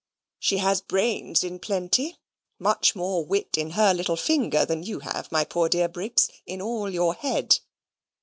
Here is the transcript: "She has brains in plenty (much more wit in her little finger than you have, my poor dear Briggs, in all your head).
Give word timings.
"She 0.39 0.57
has 0.57 0.81
brains 0.81 1.43
in 1.43 1.59
plenty 1.59 2.17
(much 2.57 2.95
more 2.95 3.23
wit 3.23 3.55
in 3.55 3.69
her 3.77 3.93
little 3.93 4.15
finger 4.15 4.65
than 4.65 4.81
you 4.81 5.01
have, 5.01 5.31
my 5.31 5.43
poor 5.45 5.69
dear 5.69 5.87
Briggs, 5.87 6.27
in 6.47 6.59
all 6.59 6.89
your 6.89 7.13
head). 7.13 7.59